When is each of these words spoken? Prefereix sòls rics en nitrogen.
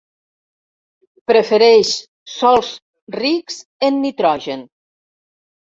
Prefereix 1.31 1.93
sòls 2.39 2.73
rics 3.19 3.63
en 3.91 4.05
nitrogen. 4.09 4.71